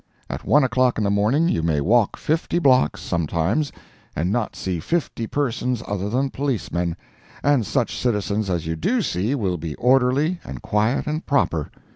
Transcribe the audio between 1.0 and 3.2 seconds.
the morning you may walk fifty blocks,